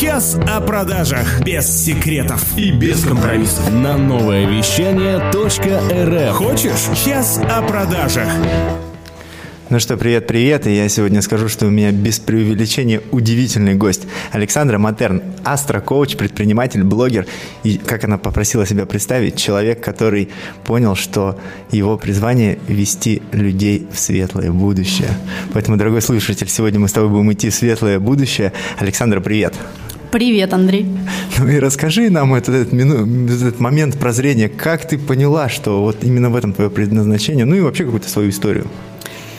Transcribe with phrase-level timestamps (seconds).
[0.00, 3.68] Час о продажах без секретов и без компромиссов.
[3.72, 6.36] на новое вещание .рф.
[6.36, 7.04] Хочешь?
[7.04, 8.28] Час о продажах.
[9.70, 14.06] Ну что, привет-привет, и я сегодня скажу, что у меня без преувеличения удивительный гость.
[14.30, 17.26] Александра Матерн, астро-коуч, предприниматель, блогер,
[17.64, 20.28] и, как она попросила себя представить, человек, который
[20.64, 21.40] понял, что
[21.72, 25.10] его призвание– вести людей в светлое будущее.
[25.52, 28.52] Поэтому, дорогой слушатель, сегодня мы с тобой будем идти в светлое будущее.
[28.78, 29.54] Александра, привет!
[29.54, 29.87] Привет,
[30.52, 30.86] Андрей.
[31.38, 36.02] Ну и расскажи нам этот, этот, мину, этот момент прозрения, как ты поняла, что вот
[36.02, 38.66] именно в этом твое предназначение, ну и вообще какую-то свою историю.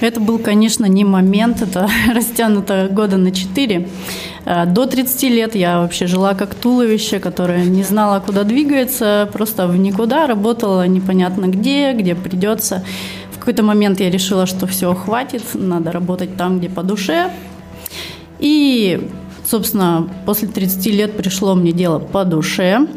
[0.01, 3.87] Это был, конечно, не момент, это растянуто года на 4.
[4.67, 9.77] До 30 лет я вообще жила как туловище, которое не знала, куда двигается, просто в
[9.77, 12.83] никуда, работала непонятно где, где придется.
[13.33, 17.31] В какой-то момент я решила, что все, хватит, надо работать там, где по душе.
[18.39, 19.01] И,
[19.49, 22.87] собственно, после 30 лет пришло мне дело по душе.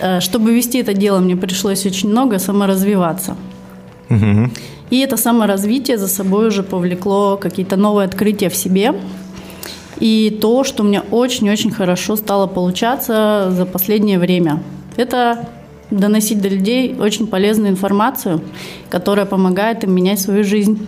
[0.00, 3.36] Э, Чтобы вести это дело, мне пришлось очень много саморазвиваться.
[4.10, 4.50] Угу.
[4.90, 8.94] И это саморазвитие за собой уже повлекло какие-то новые открытия в себе.
[10.00, 14.62] И то, что у меня очень-очень хорошо стало получаться за последнее время,
[14.96, 15.48] это
[15.90, 18.40] доносить до людей очень полезную информацию,
[18.90, 20.86] которая помогает им менять свою жизнь.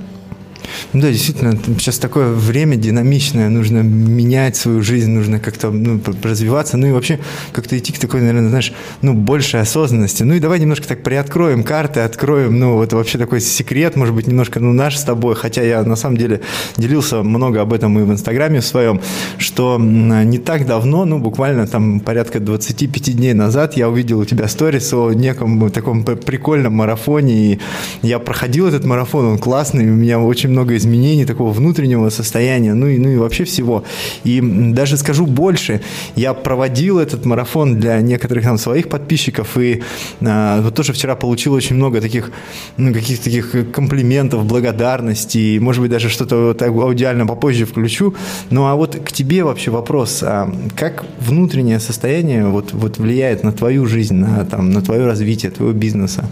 [0.92, 6.76] Ну да, действительно, сейчас такое время динамичное, нужно менять свою жизнь, нужно как-то ну, развиваться,
[6.76, 7.20] ну и вообще
[7.52, 10.24] как-то идти к такой, наверное, знаешь, ну, большей осознанности.
[10.24, 14.26] Ну и давай немножко так приоткроем карты, откроем, ну, вот вообще такой секрет, может быть,
[14.26, 16.40] немножко, ну, наш с тобой, хотя я на самом деле
[16.76, 19.00] делился много об этом и в Инстаграме в своем,
[19.38, 24.48] что не так давно, ну, буквально там порядка 25 дней назад я увидел у тебя
[24.48, 27.60] сторис о неком таком прикольном марафоне, и
[28.02, 32.86] я проходил этот марафон, он классный, у меня очень много изменений такого внутреннего состояния, ну
[32.86, 33.84] и, ну и вообще всего.
[34.24, 35.80] И даже скажу больше,
[36.16, 39.82] я проводил этот марафон для некоторых там своих подписчиков, и
[40.20, 42.32] а, вот тоже вчера получил очень много таких,
[42.76, 48.14] ну, каких-то таких комплиментов, благодарностей, может быть, даже что-то вот аудиально попозже включу.
[48.50, 53.52] Ну а вот к тебе вообще вопрос, а как внутреннее состояние вот, вот влияет на
[53.52, 56.24] твою жизнь, на, там, на твое развитие твоего бизнеса?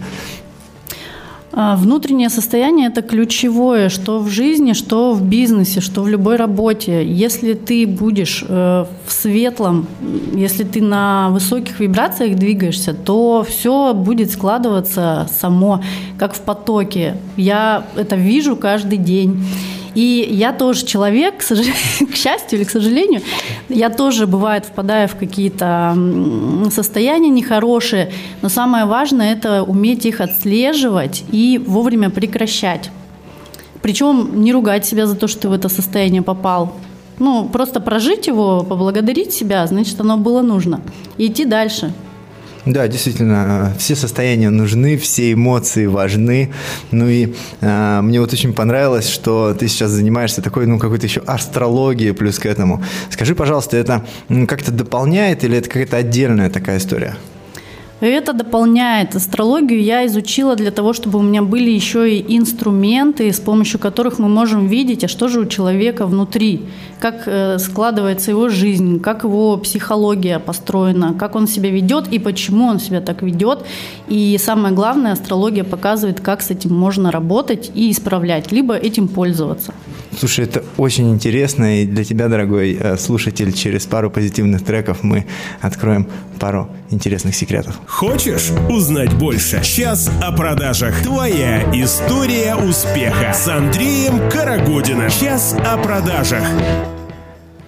[1.61, 7.05] А, Внутреннее состояние– это ключевое, что в жизни, что в бизнесе, что в любой работе.
[7.05, 9.85] Если ты будешь э, в светлом,
[10.33, 15.83] если ты на высоких вибрациях двигаешься, то все будет складываться само,
[16.17, 17.17] как в потоке.
[17.35, 19.43] Я это вижу каждый день.
[19.99, 21.75] И я тоже человек, к, сожалению,
[22.13, 23.21] к счастью или к сожалению,
[23.67, 25.93] я тоже, бывает, впадаю в какие-то
[26.71, 32.91] состояния нехорошие, но самое важное– это уметь их отслеживать и вовремя прекращать.
[33.81, 36.75] Причем не ругать себя за то, что ты в это состояние попал.
[37.17, 40.79] Ну, просто прожить его, поблагодарить себя, значит, оно было нужно.
[41.17, 41.91] И идти дальше.
[42.65, 46.51] Да, действительно, все состояния нужны, все эмоции важны.
[46.91, 51.21] Ну и э, мне вот очень понравилось, что ты сейчас занимаешься такой, ну, какой-то еще
[51.25, 52.83] астрологией плюс к этому.
[53.09, 54.05] Скажи, пожалуйста, это
[54.47, 57.15] как-то дополняет или это какая-то отдельная такая история?
[58.01, 59.15] Это дополняет.
[59.15, 64.19] Астрологию я изучила для того, чтобы у меня были еще и инструменты, с помощью которых
[64.19, 66.61] мы можем видеть, а что же у человека внутри,
[66.99, 72.67] как э, складывается его жизнь, как его психология построена, как он себя ведет и почему
[72.67, 73.65] он себя так ведет.
[74.07, 79.73] И самое главное, астрология показывает, как с этим можно работать и исправлять, либо этим пользоваться.
[80.17, 85.25] Слушай, это очень интересно, и для тебя, дорогой э, слушатель, через пару позитивных треков мы
[85.61, 86.07] откроем
[86.39, 87.79] пару интересных секретов.
[87.89, 89.63] Хочешь узнать больше?
[89.63, 91.01] Час о продажах.
[91.01, 95.09] Твоя история успеха с Андреем Карагодиным.
[95.09, 96.43] Час о продажах.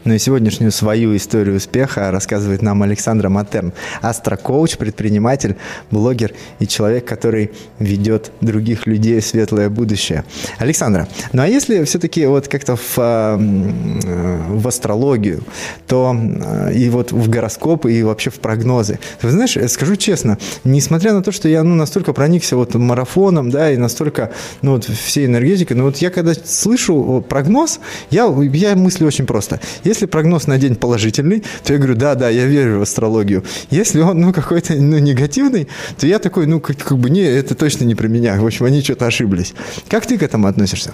[0.03, 5.57] Ну и сегодняшнюю свою историю успеха рассказывает нам Александра Матерн, астро-коуч, предприниматель,
[5.91, 10.23] блогер и человек, который ведет других людей в светлое будущее.
[10.57, 15.43] Александра, ну а если все-таки вот как-то в, э, в астрологию,
[15.85, 20.39] то э, и вот в гороскоп, и вообще в прогнозы, ты знаешь, э, скажу честно,
[20.63, 24.31] несмотря на то, что я ну, настолько проникся вот марафоном, да, и настолько,
[24.63, 27.79] ну вот всей энергетикой, но вот я когда слышу прогноз,
[28.09, 29.59] я, я мыслю очень просто–
[29.91, 33.43] если прогноз на день положительный, то я говорю, да, да, я верю в астрологию.
[33.69, 35.67] Если он, ну, какой-то, ну, негативный,
[35.99, 38.39] то я такой, ну, как, как бы, не, это точно не про меня.
[38.39, 39.53] В общем, они что-то ошиблись.
[39.89, 40.93] Как ты к этому относишься?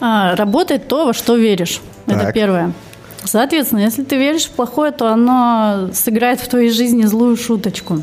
[0.00, 1.80] А, работает то, во что веришь.
[2.06, 2.34] Это Так.
[2.34, 2.72] первое.
[3.24, 8.02] Соответственно, если ты веришь в плохое, то оно сыграет в твоей жизни злую шуточку.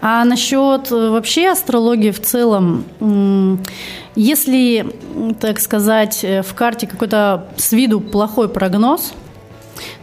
[0.00, 2.84] А насчет э, вообще астрологии в целом,
[4.16, 4.86] если,
[5.40, 9.12] так сказать, э, в карте какой-то с виду плохой прогноз,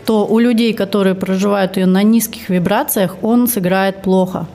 [0.05, 4.47] то у людей, которые проживают ее на низких вибрациях, он сыграет плохо.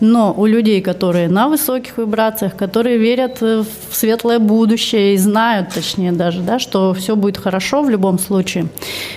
[0.00, 6.12] Но у людей, которые на высоких вибрациях, которые верят в светлое будущее и знают, точнее
[6.12, 8.68] даже, да, что все будет хорошо в любом случае,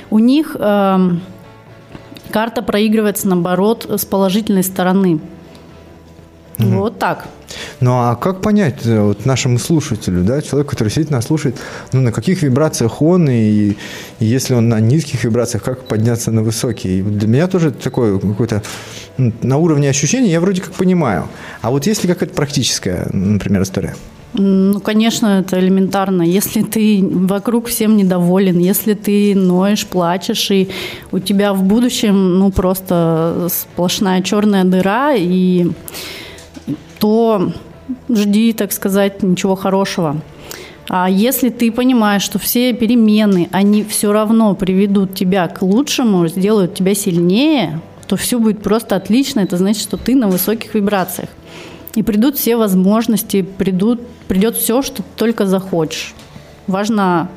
[0.10, 1.10] у них э,
[2.32, 5.20] карта проигрывается наоборот с положительной стороны.
[6.68, 6.78] Угу.
[6.78, 7.28] Вот так.
[7.80, 11.58] Ну а как понять э, вот нашему слушателю, да, человек, который сидит нас слушает,
[11.92, 13.76] ну на каких вибрациях он и,
[14.20, 17.00] и если он на низких вибрациях, как подняться на высокие?
[17.00, 18.64] И для меня тоже такое какое-то
[19.18, 21.28] на уровне ощущений я вроде как понимаю.
[21.62, 23.96] А вот есть ли какая-то практическая, например, история?
[24.34, 26.22] Ну, конечно, это элементарно.
[26.22, 30.70] Если ты вокруг всем недоволен, если ты ноешь, плачешь, и
[31.12, 35.72] у тебя в будущем, ну, просто сплошная черная дыра, и
[37.00, 37.54] то
[38.10, 40.22] жди, так сказать, ничего хорошего.
[40.90, 46.74] А если ты понимаешь, что все перемены, они все равно приведут тебя к лучшему, сделают
[46.74, 49.40] тебя сильнее, то все будет просто отлично.
[49.40, 51.30] Это значит, что ты на высоких вибрациях.
[51.96, 56.14] И придут все возможности, придут, придет все, что ты только захочешь.
[56.68, 57.30] Важно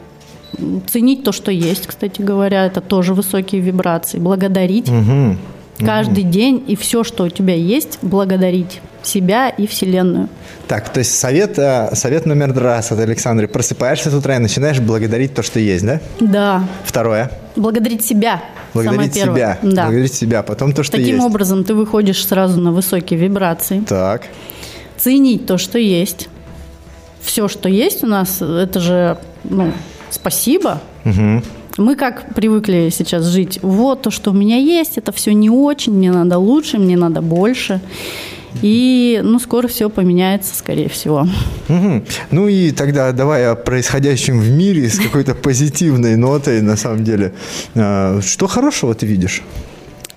[0.86, 4.18] ценить то, что есть, кстати говоря, это тоже высокие вибрации.
[4.18, 5.36] Благодарить угу.
[5.78, 10.28] Каждый день и все, что у тебя есть, благодарить себя и Вселенную.
[10.66, 13.48] Так, то есть совет, э, совет номер раз от Александры.
[13.48, 16.00] Просыпаешься с утра и начинаешь благодарить то, что есть, да?
[16.20, 16.64] Да.
[16.84, 17.30] Второе.
[17.54, 18.42] Благодарить себя.
[18.72, 19.58] Благодарить себя.
[19.62, 19.84] Да.
[19.84, 20.42] Благодарить себя.
[20.42, 21.18] Потом то, что Таким есть.
[21.18, 23.80] Таким образом ты выходишь сразу на высокие вибрации.
[23.80, 24.22] Так.
[24.96, 26.28] Ценить то, что есть.
[27.20, 29.72] Все, что есть у нас, это же ну,
[30.10, 30.80] спасибо.
[31.04, 31.42] Угу.
[31.76, 35.92] Мы как привыкли сейчас жить, вот то, что у меня есть, это все не очень,
[35.92, 37.80] мне надо лучше, мне надо больше.
[38.62, 41.26] И, ну, скоро все поменяется, скорее всего.
[41.68, 42.02] Угу.
[42.30, 47.34] Ну и тогда давай о происходящем в мире с какой-то позитивной нотой, на самом деле.
[47.74, 49.42] А, что хорошего ты видишь?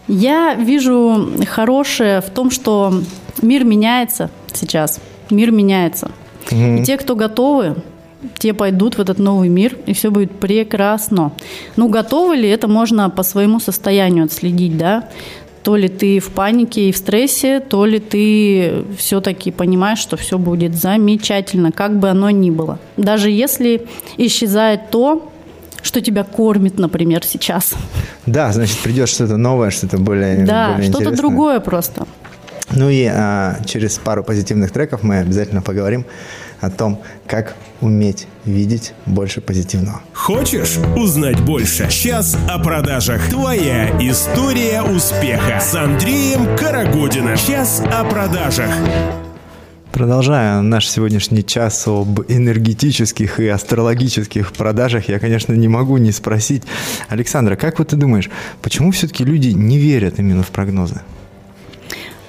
[0.07, 3.01] Я вижу хорошее в том, что
[3.42, 5.00] мир меняется сейчас.
[5.31, 6.12] Мир меняется.
[6.51, 6.77] Угу.
[6.77, 7.75] И те, кто готовы,
[8.38, 11.31] те пойдут в этот новый мир, и все будет прекрасно.
[11.75, 15.09] Ну, готовы ли, это можно по своему состоянию отследить, да?
[15.68, 20.38] то ли ты в панике и в стрессе, то ли ты все-таки понимаешь, что все
[20.38, 22.79] будет замечательно, как бы оно ни было.
[22.95, 23.85] Даже если
[24.15, 25.30] исчезает то,
[25.81, 27.73] что тебя кормит, например, сейчас.
[28.25, 32.07] Да, значит, придет что-то новое, что-то более Да, что-то другое просто.
[32.71, 36.06] Ну и а, через пару позитивных треков мы обязательно поговорим
[36.62, 40.01] о том, как уметь видеть больше позитивного.
[40.13, 41.89] Хочешь узнать больше?
[41.89, 43.30] Сейчас о продажах.
[43.30, 47.38] Твоя история успеха с Андреем Карагодиным.
[47.38, 48.69] Сейчас о продажах.
[49.92, 56.62] Продолжая наш сегодняшний час об энергетических и астрологических продажах, я, конечно, не могу не спросить,
[57.09, 58.30] Александра, как вот ты думаешь,
[58.62, 61.01] почему все-таки люди не верят именно в прогнозы?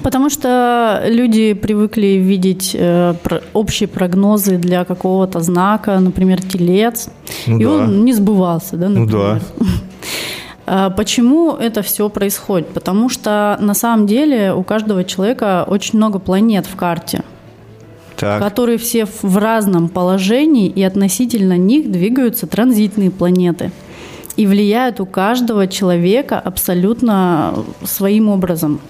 [0.02, 7.08] Потому что люди привыкли видеть э, про, общие прогнозы для какого-то знака, например, телец,
[7.46, 7.70] ну и да.
[7.70, 9.42] он не сбывался, да, например.
[9.58, 9.66] Ну да.
[10.70, 12.68] А почему это все происходит?
[12.68, 17.22] Потому что на самом деле у каждого человека очень много планет в карте,
[18.16, 18.42] так.
[18.42, 23.70] которые все в разном положении, и относительно них двигаются транзитные планеты.
[24.36, 27.54] И влияют у каждого человека абсолютно
[27.84, 28.80] своим образом.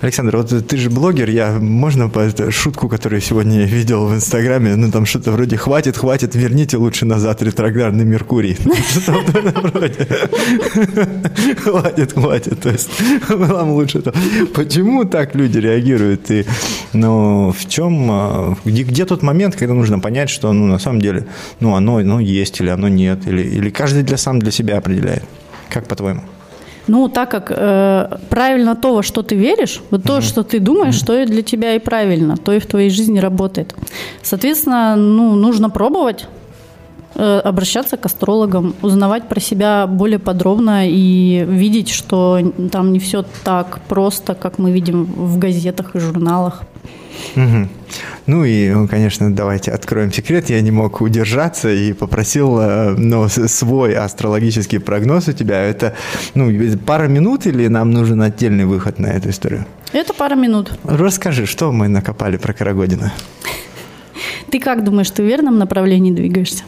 [0.00, 4.90] Александр, вот ты же блогер, я можно по шутку, которую сегодня видел в Инстаграме, ну
[4.90, 8.56] там что-то вроде «хватит, хватит, верните лучше назад ретроградный Меркурий».
[11.62, 12.90] Хватит, хватит, то есть
[13.28, 14.02] вам лучше.
[14.54, 16.30] Почему так люди реагируют?
[16.30, 16.44] И,
[16.92, 21.00] ну, в чем, а, где, где тот момент, когда нужно понять, что, ну, на самом
[21.00, 21.26] деле,
[21.60, 25.24] ну, оно, оно есть или оно нет, или, или каждый для сам для себя определяет?
[25.68, 26.22] Как по-твоему?
[26.88, 30.22] Ну, так как э, правильно то, во что ты веришь, вот то, mm-hmm.
[30.22, 31.06] что ты думаешь, mm-hmm.
[31.06, 33.74] то и для тебя и правильно, то и в твоей жизни работает.
[34.22, 36.26] Соответственно, ну, нужно пробовать
[37.14, 42.40] обращаться к астрологам, узнавать про себя более подробно и видеть, что
[42.70, 46.62] там не все так просто, как мы видим в газетах и журналах.
[47.36, 47.68] Угу.
[48.26, 50.50] Ну и, конечно, давайте откроем секрет.
[50.50, 55.60] Я не мог удержаться и попросил э, ну, свой астрологический прогноз у тебя.
[55.60, 55.94] Это
[56.34, 56.50] ну,
[56.86, 59.66] пара минут или нам нужен отдельный выход на эту историю?
[59.92, 60.72] Это пара минут.
[60.84, 63.12] Расскажи, что мы накопали про Карагодина?
[64.50, 66.64] Ты как думаешь, ты в верном направлении двигаешься?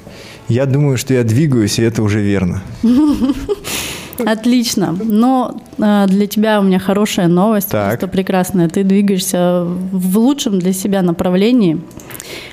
[0.48, 2.62] Я думаю, что я двигаюсь, и это уже верно.
[4.18, 4.96] Отлично.
[5.02, 7.88] Но э, для тебя у меня хорошая новость, так.
[7.88, 8.68] просто прекрасная.
[8.68, 11.80] Ты двигаешься в лучшем для себя направлении,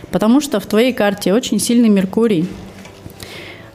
[0.10, 2.48] потому что в твоей карте очень сильный Меркурий.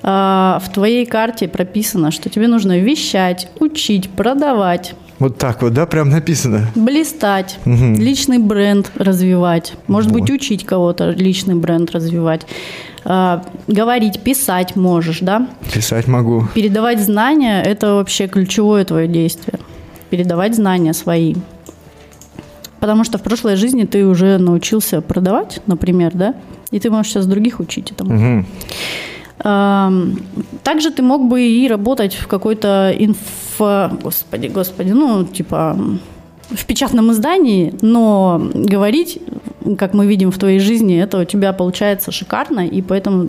[0.03, 5.87] а, в твоей карте прописано, что тебе нужно вещать, учить, продавать, Вот так вот, да,
[5.87, 6.67] прям написано.
[6.75, 12.47] блистать, личный бренд развивать, может быть, учить кого-то личный бренд развивать,
[13.09, 15.49] А, говорить, писать можешь, да?
[15.73, 16.45] Писать могу.
[16.55, 19.61] Передавать знания– это вообще ключевое твое действие.
[20.11, 21.37] Передавать знания свои.
[22.81, 26.35] Потому что в прошлой жизни ты уже научился продавать, например, да?
[26.73, 28.45] И ты можешь сейчас других учить этому.
[29.39, 30.19] Ам,
[30.65, 33.91] Также ты мог бы и работать в какой-то инфо...
[34.03, 35.79] Господи, господи, ну, типа
[36.51, 39.19] в печатном издании, но говорить,
[39.79, 43.29] как мы видим в твоей жизни, это у тебя получается шикарно, и поэтому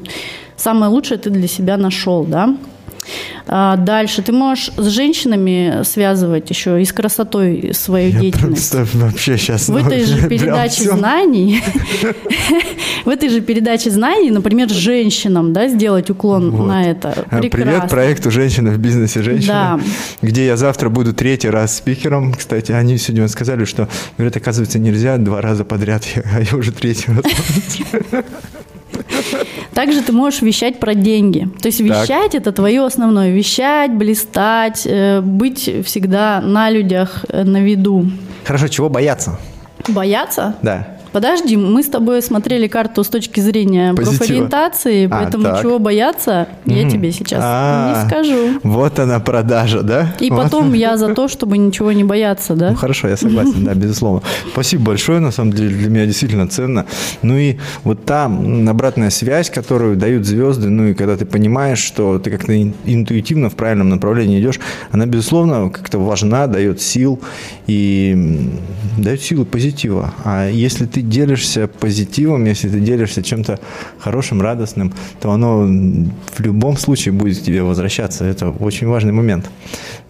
[0.55, 2.55] самое лучшее ты для себя нашел, да?
[3.47, 8.71] А Дальше ты можешь с женщинами связывать еще и с красотой свою Я деятельность.
[8.71, 9.69] просто вообще сейчас...
[9.69, 11.63] В этой же передаче знаний,
[13.05, 17.25] в этой же передаче знаний, например, женщинам, да, сделать уклон на это.
[17.29, 19.79] А, Привет проекту «Женщина в бизнесе женщина»,
[20.21, 22.33] где я завтра буду третий раз спикером.
[22.33, 23.87] Кстати, они сегодня сказали, что,
[24.17, 27.23] говорят, оказывается, нельзя два раза подряд, а я уже третий раз.
[29.77, 31.48] Также ты можешь вещать про деньги.
[31.62, 33.29] То есть вещать это твое основное.
[33.29, 38.10] Вещать, блистать, э, быть всегда на людях, э, на виду.
[38.43, 39.38] Хорошо, чего бояться?
[39.88, 40.55] Бояться?
[40.63, 40.96] Да.
[41.11, 44.17] Подожди, мы с тобой смотрели карту с точки зрения Позитива.
[44.19, 45.61] профориентации, А, поэтому так.
[45.61, 46.89] чего бояться, я Мгм.
[46.91, 48.59] тебе сейчас А, не скажу.
[48.63, 50.15] Вот она продажа, да?
[50.19, 50.43] И Вот.
[50.43, 52.69] потом я за то, чтобы ничего не бояться, да?
[52.71, 54.21] Ну, хорошо, я согласен, да, безусловно.
[54.51, 56.85] Спасибо большое, на самом деле, для меня действительно ценно.
[57.21, 61.79] Ну и вот та м, обратная связь, которую дают звезды, ну и когда ты понимаешь,
[61.79, 64.59] что ты как-то ин- интуитивно в правильном направлении идешь,
[64.91, 67.19] она, безусловно, как-то важна, дает сил
[67.67, 68.49] и
[68.97, 70.13] дает силу позитива.
[70.23, 73.59] А если ты делишься позитивом, если ты делишься чем-то
[73.99, 78.25] хорошим, радостным, то оно в любом случае будет к тебе возвращаться.
[78.25, 79.49] Это очень важный момент.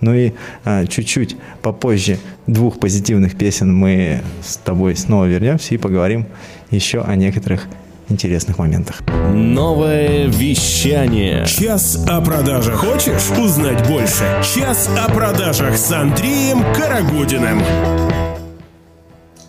[0.01, 6.25] Ну и а, чуть-чуть попозже двух позитивных песен мы с тобой снова вернемся и поговорим
[6.72, 7.67] еще о некоторых
[8.10, 9.01] интересных моментах.
[9.34, 11.46] Новое вещание.
[11.46, 12.75] Час о продажах.
[12.75, 14.24] Хочешь узнать больше?
[14.56, 17.62] Час о продажах с Андреем Карагодиным.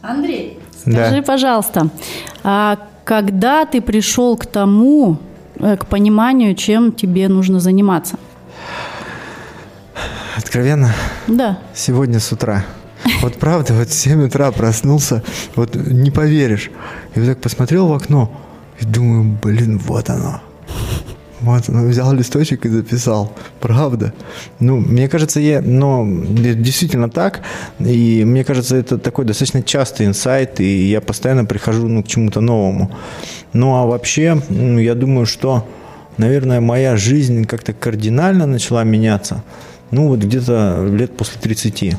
[0.03, 0.58] Андрей,
[0.93, 1.07] Да.
[1.07, 1.89] скажи, пожалуйста,
[2.45, 5.19] а когда ты пришел к тому,
[5.61, 8.17] э, к пониманию, чем тебе нужно заниматься?
[10.37, 10.93] Откровенно,
[11.27, 11.59] Да.
[11.75, 12.65] сегодня с утра.
[13.23, 15.23] Вот правда, вот в 7 утра проснулся,
[15.57, 16.71] вот не поверишь.
[17.15, 18.31] И вот так посмотрел в окно
[18.81, 20.41] и думаю, блин, вот оно.
[21.41, 23.33] Вот, ну, взял листочек и записал.
[23.61, 24.13] Правда.
[24.59, 27.43] Ну, мне кажется, я, это действительно так.
[27.79, 32.41] И мне кажется, это такой достаточно частый инсайт, и я постоянно прихожу ну, к чему-то
[32.41, 32.91] новому.
[33.53, 35.67] Ну, а вообще, ну, я думаю, что,
[36.17, 39.45] наверное, моя жизнь как-то кардинально начала меняться.
[39.91, 41.97] Ну, вот где-то лет после 30.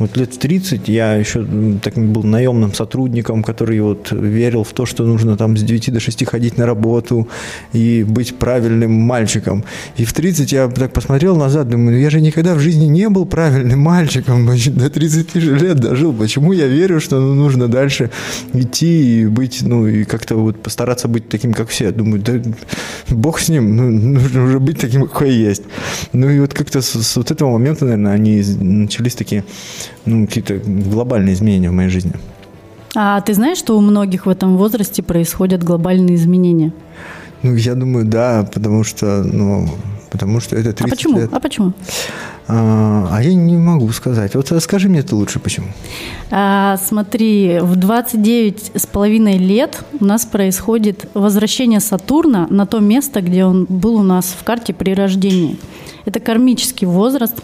[0.00, 4.72] Вот лет в 30 я еще м, таким был наемным сотрудником, который вот верил в
[4.72, 7.28] то, что нужно там с 9 до 6 ходить на работу
[7.74, 9.62] и быть правильным мальчиком.
[9.98, 13.10] И в 30 я так посмотрел назад, думаю, «Ну, я же никогда в жизни не
[13.10, 16.14] был правильным мальчиком, до 30 же лет дожил.
[16.14, 18.10] Почему я верю, что ну, нужно дальше
[18.54, 21.92] идти и быть, ну, и как-то вот постараться быть таким, как все.
[21.92, 22.40] Думаю, да
[23.10, 25.62] бог с ним, ну, нужно уже быть таким, какой есть.
[26.14, 29.44] Ну и вот как-то с, с вот этого момента, наверное, они начались такие,
[30.04, 32.12] ну, какие-то глобальные изменения в моей жизни.
[32.94, 36.72] А ты знаешь, что у многих в этом возрасте происходят глобальные изменения?
[37.42, 39.68] Ну, я думаю, да, потому что, ну,
[40.10, 41.18] потому что это 30 а почему?
[41.18, 41.30] лет.
[41.32, 41.72] А почему?
[42.48, 44.34] А, а я не могу сказать.
[44.34, 45.68] Вот скажи мне это лучше, почему.
[46.30, 53.20] А, смотри, в 29 с половиной лет у нас происходит возвращение Сатурна на то место,
[53.20, 55.58] где он был у нас в карте при рождении.
[56.04, 57.34] Это кармический возраст.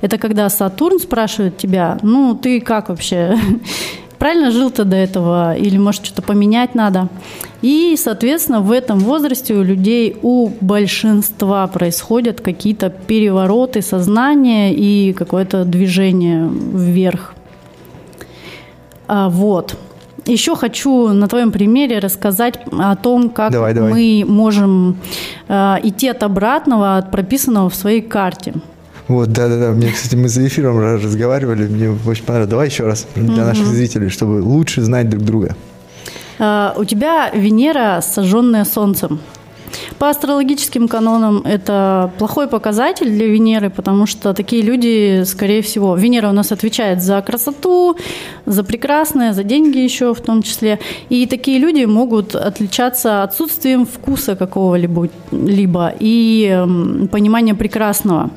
[0.00, 3.38] Это когда Сатурн спрашивает тебя, ну ты как вообще?
[4.18, 5.56] Правильно жил ты до этого?
[5.56, 7.08] Или может что-то поменять надо?
[7.60, 15.64] И, соответственно, в этом возрасте у людей, у большинства происходят какие-то перевороты сознания и какое-то
[15.64, 17.34] движение вверх.
[19.08, 19.76] А, вот.
[20.26, 23.92] Еще хочу на твоем примере рассказать о том, как Давай, давай.
[23.92, 24.96] мы можем
[25.48, 28.54] а, идти от обратного, от прописанного в своей карте.
[29.06, 29.72] Вот, да-да-да.
[29.72, 32.50] Мне, кстати, мы за эфиром раз- разговаривали, мне очень понравилось.
[32.50, 35.56] Давай еще раз для наших зрителей, чтобы лучше знать друг друга.
[36.38, 39.20] А, у тебя Венера, сожженная Солнцем.
[39.98, 46.28] По астрологическим канонам это плохой показатель для Венеры, потому что такие люди, скорее всего, Венера
[46.28, 47.96] у нас отвечает за красоту,
[48.46, 50.78] за прекрасное, за деньги еще в том числе.
[51.08, 58.30] И такие люди могут отличаться отсутствием вкуса какого-либо либо и э, понимания прекрасного.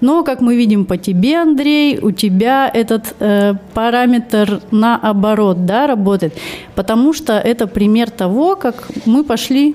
[0.00, 6.34] Но, как мы видим по тебе, Андрей, у тебя этот э, параметр наоборот да, работает,
[6.74, 9.74] потому что это пример того, как мы пошли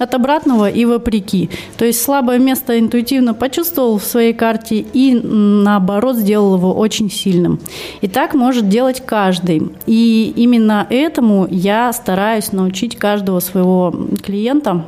[0.00, 1.50] от обратного и вопреки.
[1.76, 7.60] То есть слабое место интуитивно почувствовал в своей карте и наоборот сделал его очень сильным.
[8.00, 9.70] И так может делать каждый.
[9.86, 14.86] И именно этому я стараюсь научить каждого своего клиента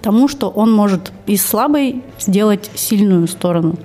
[0.00, 3.76] тому, что он может из слабой сделать сильную сторону.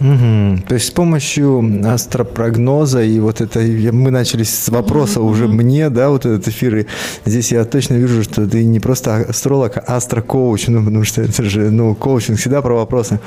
[0.00, 0.62] Угу.
[0.68, 3.60] То есть с помощью астропрогноза и вот это
[3.92, 5.30] мы начали с вопроса угу.
[5.30, 6.76] уже мне, да, вот этот эфир.
[6.76, 6.86] И
[7.24, 11.42] здесь я точно вижу, что ты не просто астролог, а астрокоуч, ну, потому что это
[11.44, 13.20] же, ну, коучинг всегда про вопросы.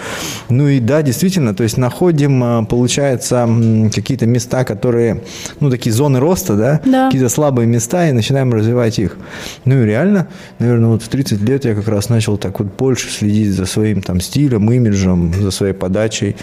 [0.50, 3.48] Ну и да, действительно, то есть находим, а, получается,
[3.94, 5.24] какие-то места, которые,
[5.60, 7.06] ну, такие зоны роста, да, да.
[7.06, 9.18] какие-то слабые места, и начинаем развивать их.
[9.66, 10.28] Ну и реально,
[10.60, 14.02] наверное, вот в 30 лет я как раз начал так вот больше следить за своим
[14.02, 16.36] там стилем, имиджем, за своей подачей.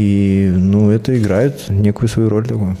[0.00, 2.76] И, ну, это играет некую свою роль такую.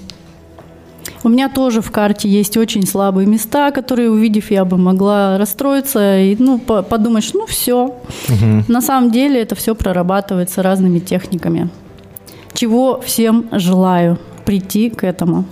[1.22, 6.18] У меня тоже в карте есть очень слабые места, которые, увидев, я бы могла расстроиться
[6.18, 7.84] и ну, подумать, что ну все.
[7.84, 8.64] Угу.
[8.68, 11.68] На самом деле это все прорабатывается разными техниками.
[12.54, 15.44] Чего всем желаю прийти к этому.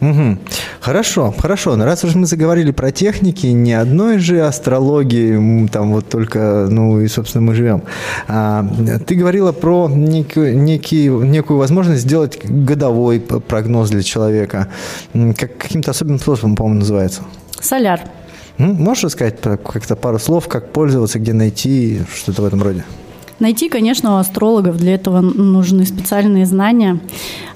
[0.00, 0.38] Угу.
[0.80, 1.76] Хорошо, хорошо.
[1.76, 7.00] Но раз уж мы заговорили про техники, не одной же астрологии, там вот только, ну
[7.00, 7.82] и, собственно, мы живем.
[8.28, 8.66] А,
[9.06, 14.68] ты говорила про некую, некий, некую возможность сделать годовой прогноз для человека.
[15.12, 17.22] Как, каким-то особенным способом, по-моему, называется?
[17.60, 18.00] Соляр.
[18.58, 22.84] Можешь рассказать как-то пару слов, как пользоваться, где найти, что-то в этом роде?
[23.38, 26.98] Найти, конечно, у астрологов для этого нужны специальные знания.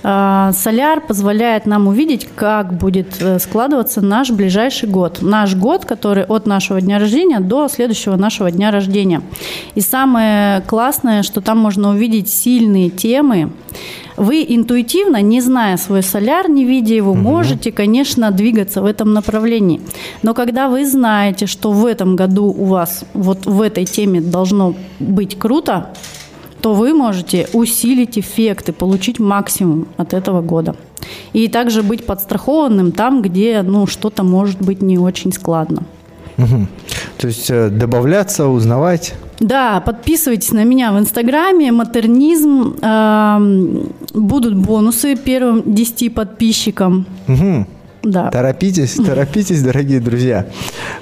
[0.02, 5.18] А, соляр позволяет нам увидеть, как будет э, складываться наш ближайший год.
[5.22, 9.22] Наш год, который от нашего дня рождения до следующего нашего дня рождения.
[9.75, 13.50] И самое классное, что там можно увидеть сильные темы,
[14.20, 17.20] вы интуитивно, не зная свой соляр, не видя его, угу.
[17.20, 19.80] можете, конечно, двигаться в этом направлении.
[20.23, 24.75] Но когда вы знаете, что в этом году у вас вот в этой теме должно
[24.99, 25.95] быть круто,
[26.60, 30.76] то вы можете усилить эффект и получить максимум от этого года.
[31.32, 35.84] И также быть подстрахованным там, где ну, что-то может быть не очень складно.
[36.36, 36.66] Угу.
[37.21, 39.15] То есть э, добавляться, узнавать.
[39.41, 42.76] Да, подписывайтесь на меня в Инстаграме, Матернизм.
[42.80, 43.39] Э,
[44.15, 47.06] будут бонусы первым 10 подписчикам.
[47.28, 47.67] Угу.
[48.04, 48.30] Да.
[48.30, 50.47] Торопитесь, торопитесь, дорогие друзья.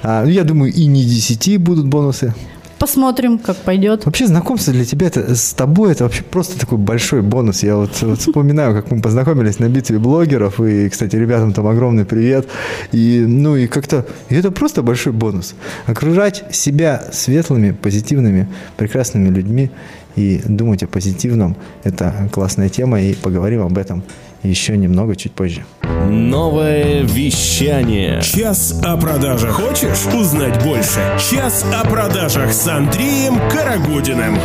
[0.03, 2.33] А, ну, я думаю, и не 10 будут бонусы.
[2.79, 4.05] Посмотрим, как пойдет.
[4.05, 7.61] Вообще знакомство для тебя это, с тобой это вообще просто такой большой бонус.
[7.61, 12.05] Я вот, вот вспоминаю, как мы познакомились на битве блогеров, и, кстати, ребятам там огромный
[12.05, 12.47] привет.
[12.93, 15.55] И, ну и как-то, и это просто большой бонус.
[15.87, 19.71] Окружать себя светлыми, позитивными, прекрасными людьми
[20.15, 24.03] и думать о позитивном– это классная тема, и поговорим об этом
[24.43, 25.65] еще немного чуть позже.
[26.07, 28.21] Новое вещание.
[28.21, 29.51] Час о продажах.
[29.51, 30.99] Хочешь узнать больше?
[31.31, 34.37] Час о продажах с Андреем Карагодиным.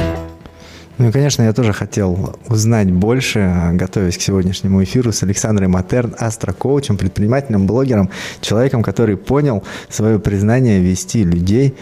[0.97, 6.15] Ну и, конечно, я тоже хотел узнать больше, готовясь к сегодняшнему эфиру с Александрой Матерн,
[6.17, 11.75] астрокоучем, предпринимателем, блогером, человеком, который понял свое признание вести людей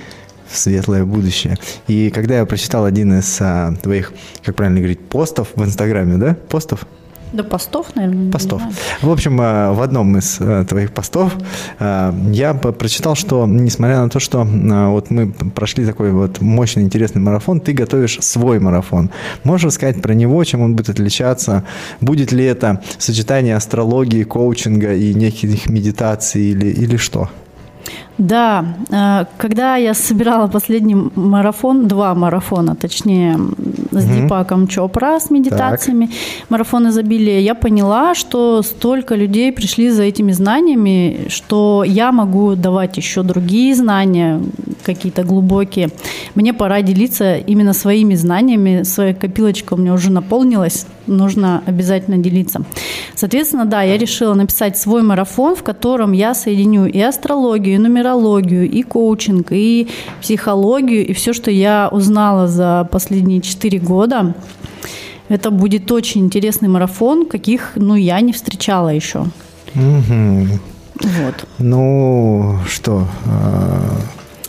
[0.48, 1.58] в светлое будущее.
[1.88, 4.12] И когда я прочитал один из а, твоих,
[4.44, 6.36] как правильно говорить, постов в Инстаграме, да?
[6.48, 6.86] Постов?
[7.32, 8.30] Да постов, наверное.
[8.30, 8.62] Постов.
[9.00, 11.34] В общем, э, в одном из э, твоих постов
[11.78, 17.22] э, я прочитал, что несмотря на то, что вот мы прошли такой вот мощный, интересный
[17.22, 19.10] марафон, ты готовишь свой марафон.
[19.44, 21.64] Можешь рассказать про него, чем он будет отличаться?
[22.00, 27.28] Будет ли это сочетание астрологии, коучинга и неких медитаций или, или что?
[28.22, 33.36] Да, э, когда я собирала последний марафон, два марафона, точнее,
[33.90, 34.14] с угу.
[34.14, 36.50] Дипаком Чопра, с медитациями, так.
[36.50, 42.96] марафон изобилия, я поняла, что столько людей пришли за этими знаниями, что я могу давать
[42.96, 44.40] еще другие знания,
[44.84, 45.90] какие-то глубокие.
[46.36, 52.62] Мне пора делиться именно своими знаниями, своя копилочка у меня уже наполнилась, нужно обязательно делиться.
[53.14, 58.68] Соответственно, да, я решила написать свой марафон, в котором я соединю и астрологию, и нумерологию,
[58.70, 59.88] и коучинг, и
[60.20, 64.34] психологию, и все, что я узнала за последние четыре года.
[65.28, 69.26] Это будет очень интересный марафон, каких ну, я не встречала еще.
[69.74, 70.46] Угу.
[71.00, 71.48] Вот.
[71.58, 73.98] Ну, что, а,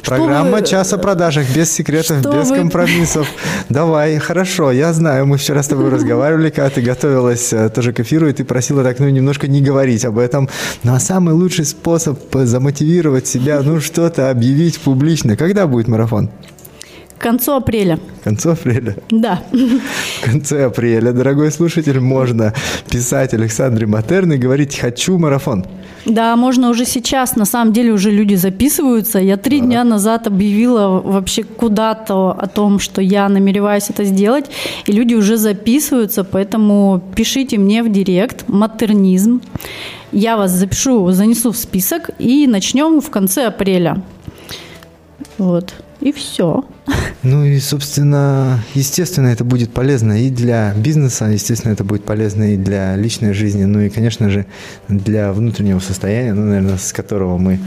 [0.03, 3.27] Программа вы- «Час о продажах» без секретов, Что без вы- компромиссов.
[3.69, 7.99] Давай, хорошо, я знаю, мы вчера с тобой разговаривали, когда ты готовилась э, тоже к
[8.01, 10.49] эфиру, и ты просила так, ну, немножко не говорить об этом.
[10.83, 15.37] Ну, а самый лучший способ э, замотивировать себя, ну, что-то объявить публично.
[15.37, 16.29] Когда будет марафон?
[17.23, 17.99] К концу апреля.
[18.19, 18.97] В конце апреля.
[19.09, 19.41] Да.
[19.53, 22.53] В конце апреля, дорогой слушатель, можно
[22.89, 25.65] писать Александре Матерны и говорить «хочу марафон».
[26.05, 27.37] Да, можно уже сейчас.
[27.37, 29.19] На самом деле уже люди записываются.
[29.19, 34.47] Я три дня назад объявила вообще куда-то о том, что я намереваюсь это сделать,
[34.85, 39.39] и люди уже записываются, поэтому пишите мне в директ «Матернизм».
[40.11, 44.01] Я вас запишу, занесу в список, и начнем в конце апреля.
[45.37, 45.73] Вот.
[45.99, 46.65] И все.
[47.21, 52.57] Ну и, собственно, естественно, это будет полезно и для бизнеса, естественно, это будет полезно и
[52.57, 54.45] для личной жизни, ну и, конечно же,
[54.89, 57.59] для внутреннего состояния, ну, наверное, с которого мы,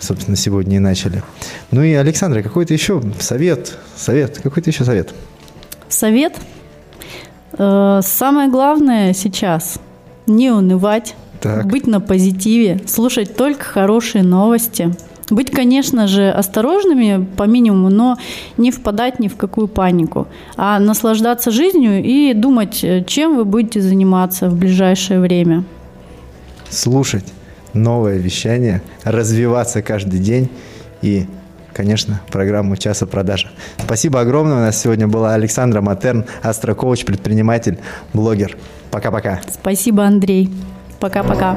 [0.00, 1.22] собственно, сегодня и начали.
[1.70, 5.14] Ну и, Александра, какой-то еще совет, совет, какой-то еще совет?
[5.88, 6.36] Совет.
[7.56, 9.78] Э, Самое главное сейчас
[10.26, 11.66] не унывать, Так.
[11.66, 14.94] быть на позитиве, слушать только хорошие новости.
[15.30, 18.16] Быть, конечно же, осторожными по минимуму, но
[18.56, 23.80] не впадать ни в какую панику, а наслаждаться жизнью и думать, э, чем вы будете
[23.80, 25.64] заниматься в ближайшее время.
[26.70, 27.24] Слушать
[27.74, 30.48] новое вещание, развиваться каждый день
[31.02, 31.26] и,
[31.74, 33.50] конечно, программу «Час о продажах».
[33.78, 34.56] Спасибо огромное.
[34.56, 37.78] У нас сегодня была Александра Матерн, астрокоуч, предприниматель,
[38.14, 38.56] блогер.
[38.90, 39.40] Пока-пока.
[39.52, 40.50] Спасибо, Андрей.
[40.98, 41.56] Пока-пока.